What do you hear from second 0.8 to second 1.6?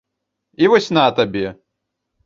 на табе!